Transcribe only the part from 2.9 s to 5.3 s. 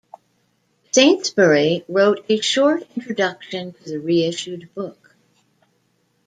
introduction to the reissued book.